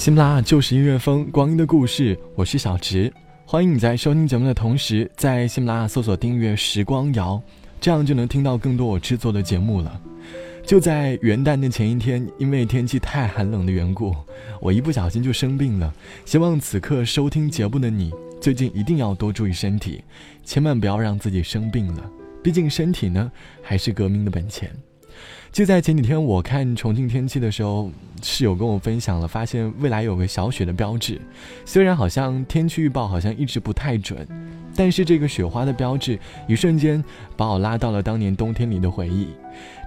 [0.00, 3.12] 喜马拉雅就是音乐风，光阴的故事，我是小植，
[3.44, 7.38] 欢迎你在收听节目的同时，在喜马拉雅搜索订阅“时光谣”，
[7.78, 10.00] 这样就能听到更多我制作的节目了。
[10.64, 14.16] 就在元旦的前一天，因为天气太寒冷的缘故，
[14.58, 15.92] 我一不小心就生病了。
[16.24, 18.10] 希望此刻收听节目的你，
[18.40, 20.02] 最近一定要多注意身体，
[20.42, 22.10] 千万不要让自己生病了。
[22.42, 23.30] 毕竟身体呢，
[23.62, 24.74] 还是革命的本钱。
[25.52, 27.90] 就在前几天，我看重庆天气的时候，
[28.22, 31.20] 室友跟我分享了，发现未来有个小雪的标志。
[31.64, 34.24] 虽然好像天气预报好像一直不太准，
[34.76, 36.16] 但是这个雪花的标志，
[36.46, 37.02] 一瞬间
[37.36, 39.26] 把我拉到了当年冬天里的回忆。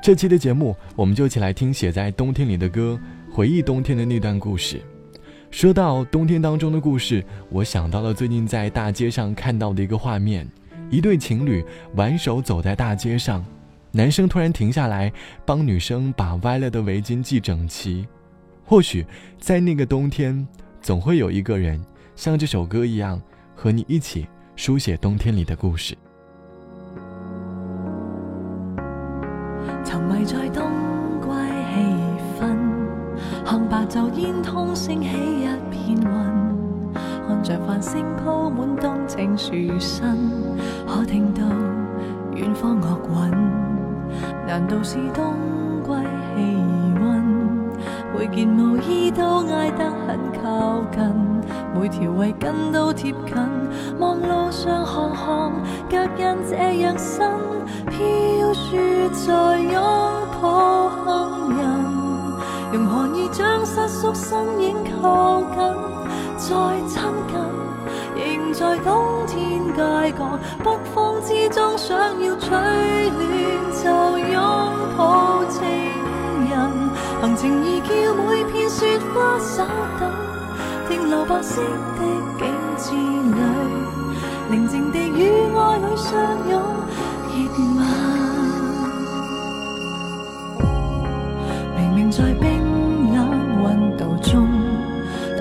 [0.01, 2.99] 这期的节目，我们就一起来听写在冬天里的歌，
[3.31, 4.81] 回忆冬天的那段故事。
[5.49, 10.45] 说到冬天当中的故事，我想到了最近在大街上看到的一个画面：
[10.89, 11.63] 一对情侣
[11.95, 13.43] 挽手走在大街上。
[13.95, 15.13] 男生突然停下来，
[15.45, 18.07] 帮女生把歪了的围巾系整齐。
[18.65, 19.05] 或许
[19.39, 20.47] 在那个冬天，
[20.81, 21.79] 总会有一个人
[22.15, 23.21] 像这首歌一样，
[23.55, 25.95] 和你一起书写冬天里的故事。
[29.85, 30.71] 沉迷在冬
[31.21, 31.29] 季
[31.69, 32.57] 气氛，
[33.45, 36.03] 看白昼烟通升起一片云，
[37.27, 40.17] 看着繁星铺满冬青树身，
[40.87, 41.43] 可听到
[42.35, 42.99] 远方乐
[43.31, 43.52] 韵。
[44.53, 45.33] 难道是冬
[45.83, 45.89] 季
[46.35, 46.37] 气
[47.01, 47.03] 温？
[48.15, 51.01] 每件毛衣都挨得很靠近，
[51.73, 53.35] 每条围巾都贴近。
[53.97, 55.53] 望路上行行
[55.89, 57.25] 脚印这样新，
[57.87, 59.73] 飘雪在拥
[60.39, 61.65] 抱行人，
[62.73, 65.57] 用寒意将失缩身影靠近，
[66.37, 66.45] 再
[66.87, 67.33] 亲近，
[68.15, 73.53] 仍在冬天街角北风之中，想要取暖。
[73.83, 74.39] 就拥
[74.97, 75.61] 抱情
[76.49, 76.55] 人，
[77.19, 79.65] 行程易叫每片雪花稍
[79.99, 80.09] 等，
[80.87, 82.01] 停留白色的
[82.39, 82.45] 景
[82.77, 83.39] 致里，
[84.49, 85.19] 宁静地与
[85.53, 86.13] 爱侣相
[86.49, 86.61] 拥
[87.27, 87.35] 热
[87.75, 87.81] 吻。
[91.75, 93.19] 明明在冰冷
[93.63, 94.47] 温度中，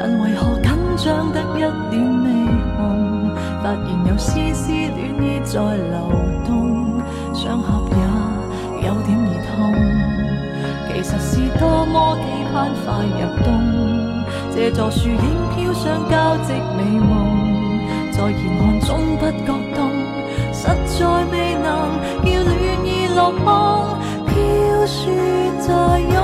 [0.00, 1.60] 但为何紧张得一
[1.90, 2.26] 点未
[2.76, 3.11] 红？
[3.62, 5.96] 发现有丝丝暖意在流
[6.44, 7.00] 动，
[7.32, 7.96] 想合也。
[8.84, 9.54] 有点儿痛，
[10.88, 12.52] 其实是多么期盼
[12.82, 13.46] 快入冬。
[14.52, 15.16] 这座树影
[15.54, 17.08] 飘上交织美梦，
[18.10, 19.78] 在严寒中不觉冻，
[20.52, 21.00] 实在
[21.30, 21.64] 未能
[22.24, 22.50] 叫暖
[22.84, 23.46] 意落空。
[24.26, 24.34] 飘
[24.84, 24.98] 雪
[25.60, 26.16] 在拥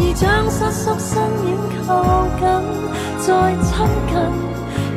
[0.00, 2.46] 用寒意将失缩身影靠近，
[3.18, 3.28] 再
[3.62, 4.16] 亲近，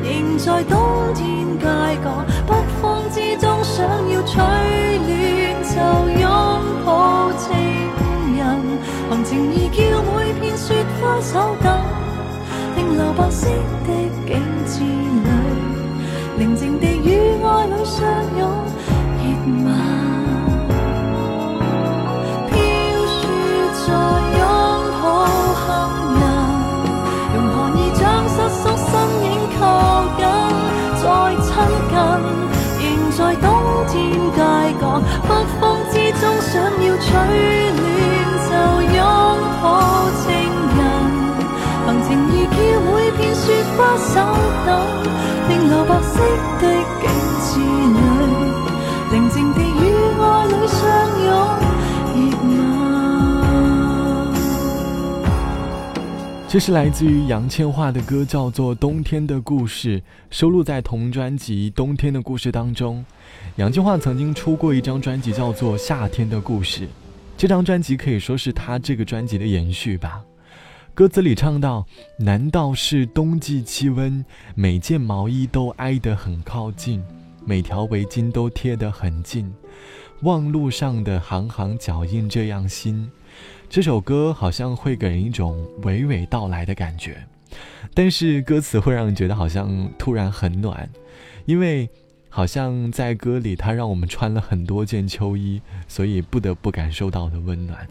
[0.03, 1.65] 仍在冬天街
[2.01, 2.07] 角
[2.47, 3.61] 北风之中。
[3.63, 4.41] 想要取暖，
[5.63, 5.75] 就
[6.21, 6.29] 拥
[6.85, 7.51] 抱情
[8.37, 8.41] 人。
[9.09, 11.67] 行程易叫每片雪花手等，
[12.75, 13.47] 停留白色
[13.85, 13.89] 的
[14.25, 14.83] 景致
[43.75, 44.13] 花手
[44.65, 44.69] 等，
[45.47, 46.13] 停留白色
[46.61, 46.63] 的
[47.01, 47.05] 景
[47.41, 47.59] 致
[47.93, 47.95] 里，
[49.11, 49.81] 宁静地与
[50.21, 50.79] 爱侣相
[51.25, 51.27] 拥
[52.13, 52.47] 热吻。
[56.47, 59.99] 这是来自于杨千嬅的歌，叫做《冬天的故事》，
[60.29, 63.03] 收录在同专辑《冬天的故事》当中。
[63.55, 66.85] 杨千嬅曾经出过一张专辑，叫做《夏天的故事》，
[67.37, 70.23] 这张专辑可以说是他这个专辑的延续吧。
[70.93, 71.85] 歌词里唱到
[72.19, 74.23] ：“难道是冬季气温，
[74.55, 77.03] 每件毛衣都挨得很靠近，
[77.45, 79.51] 每条围巾都贴得很近，
[80.21, 83.09] 望路上的行行脚印这样新。”
[83.67, 87.25] 这首歌好像会给人一种娓娓道来的感觉，
[87.95, 90.87] 但是歌词会让人觉得好像突然很暖，
[91.45, 91.89] 因为
[92.35, 97.87] 好像在歌里他让我们穿了很多件秋衣，所以不得不感受到的温暖。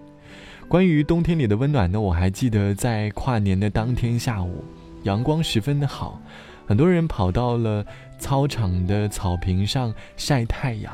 [0.67, 4.65] 关于冬天里的温暖呢，我还记得在跨年的当天下午，
[5.05, 6.21] 阳光十分的好，
[6.67, 7.87] 很多人跑到了
[8.19, 10.93] 操场的草坪上晒太阳。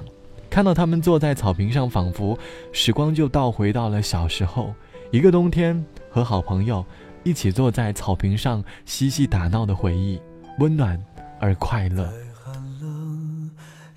[0.50, 2.38] 看到他们坐在草坪上，仿佛
[2.70, 4.74] 时光就倒回到了小时候，
[5.10, 6.84] 一个冬天和好朋友
[7.24, 10.20] 一起坐在草坪上嬉戏打闹的回忆，
[10.58, 11.02] 温暖
[11.40, 12.12] 而快乐。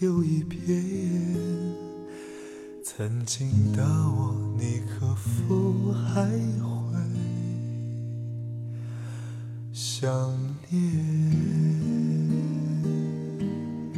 [0.00, 0.60] 又一遍，
[2.84, 6.98] 曾经的我，你可否还会
[9.72, 10.38] 想
[10.68, 10.82] 念？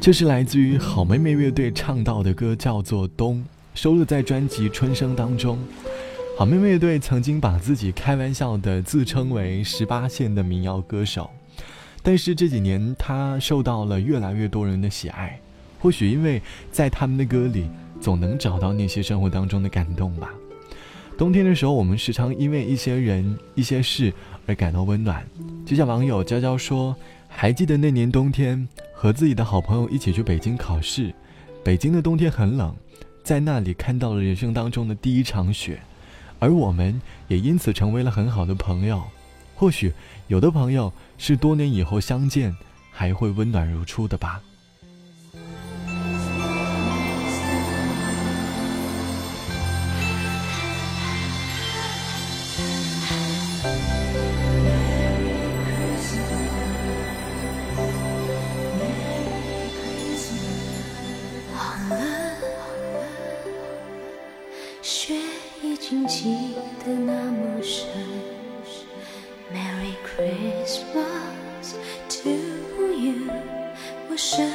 [0.00, 3.38] 这是来自于好妹妹乐队唱到的歌，叫做《冬》，
[3.74, 5.58] 收录在专辑《春生》当中。
[6.38, 11.28] 好妹妹乐队曾经把自己开玩笑的自称为“十八线的民谣歌手”。
[12.04, 15.40] 但是这几年，他受到了越来越多人的喜爱，
[15.78, 17.68] 或许因为在他们的歌里
[18.00, 20.30] 总能找到那些生活当中的感动吧。
[21.16, 24.12] 冬天的时候，我们时常因为一些人、一些事
[24.46, 25.26] 而感到温暖。
[25.66, 26.94] 就像网友娇娇说
[27.28, 31.12] ：“还记得那年冬天，和自己的好朋友一起去北京考试，
[31.64, 32.74] 北京的冬天很冷，
[33.24, 35.80] 在那里看到了人生当中的第一场雪，
[36.38, 39.02] 而我们也因此成为了很好的朋友。
[39.54, 39.92] 或许
[40.28, 42.56] 有的朋友。”是多年以后相见，
[42.92, 44.40] 还会温暖如初的吧。
[66.87, 67.87] 得那么深。
[69.53, 71.75] Merry Christmas
[72.09, 72.29] to
[72.91, 73.31] you，
[74.09, 74.49] 我深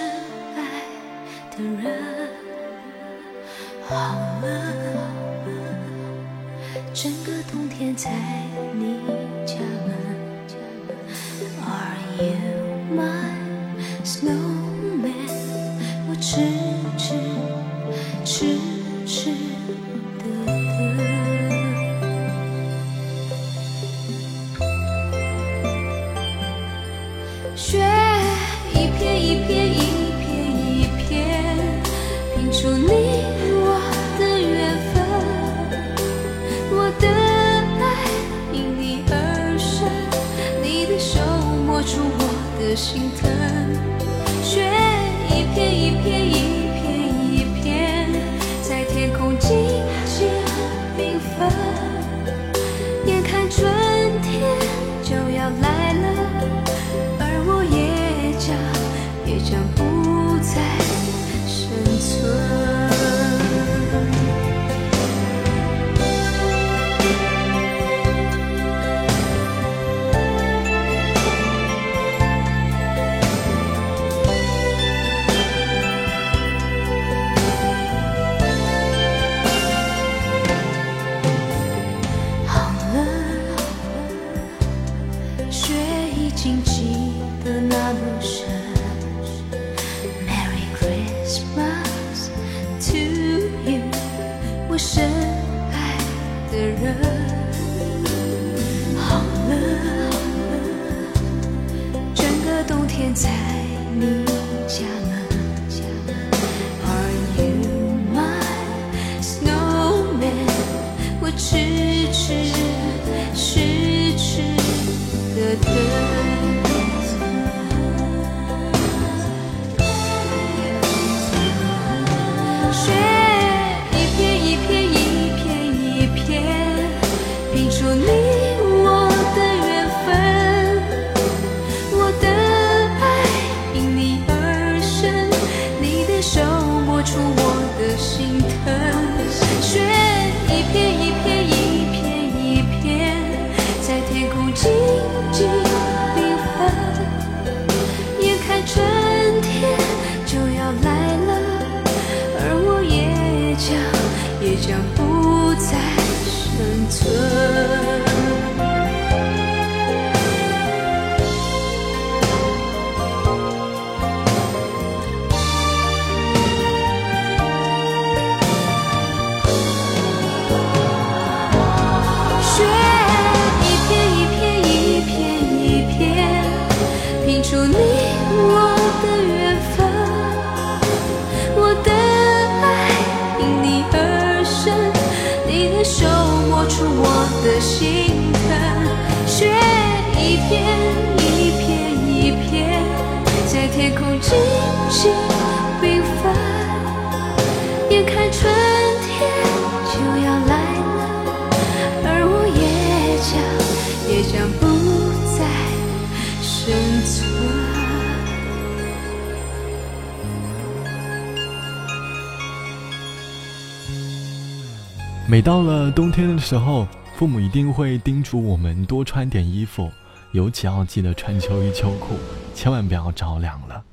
[215.34, 219.90] 每到了冬天的时候，父母一定会叮嘱我们多穿点衣服，
[220.32, 222.14] 尤其要记得穿秋衣秋裤，
[222.54, 223.84] 千万不要着凉了。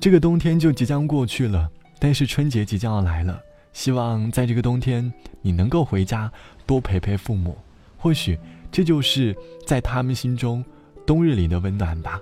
[0.00, 1.68] 这个冬天就即将过去了，
[1.98, 3.38] 但是春节即将要来了，
[3.74, 6.32] 希望在这个冬天你能够回家
[6.64, 7.58] 多陪陪父母，
[7.98, 8.38] 或许
[8.72, 10.64] 这就是在他们心中
[11.04, 12.18] 冬日里的温暖吧。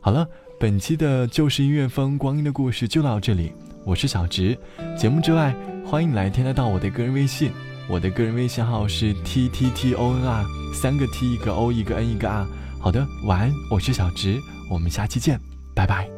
[0.00, 0.26] 好了，
[0.58, 3.52] 本期的旧时音乐风光阴的故事就到这里，
[3.84, 4.56] 我是小直。
[4.96, 5.54] 节目之外，
[5.84, 7.52] 欢迎来添加到我的个人微信。
[7.90, 12.46] 我的个人微信号是 t t t o n r，三个 t 一个 o 一个 n 一个 r。
[12.78, 14.38] 好的，晚安，我是小直，
[14.70, 15.40] 我们下期见，
[15.74, 16.08] 拜拜。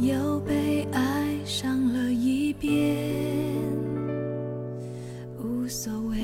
[0.00, 3.06] 又被爱上了一遍，
[5.38, 6.18] 无所谓，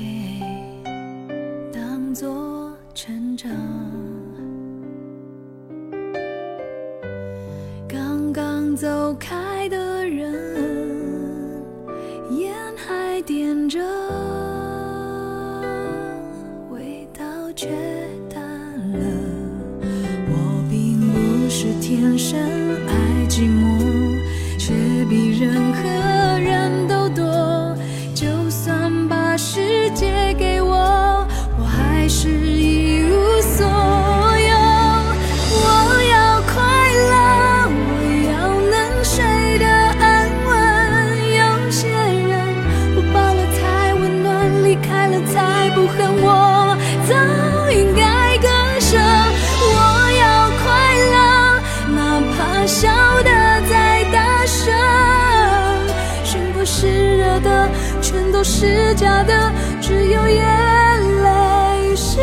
[1.71, 3.49] 当作成长。
[7.87, 9.88] 刚刚走开的
[17.59, 17.67] 却
[18.33, 19.05] 淡了。
[20.31, 22.39] 我并不是天生
[22.87, 24.17] 爱寂寞，
[24.57, 24.71] 却
[25.09, 25.58] 比人
[52.69, 52.87] 笑
[53.23, 53.31] 得
[53.67, 54.71] 再大声
[56.23, 57.67] 心不是热的
[57.99, 62.19] 全都是假的只有眼泪是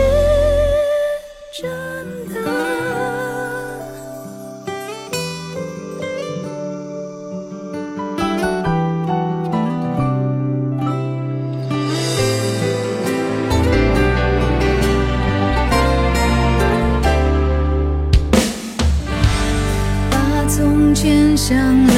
[21.49, 21.96] 想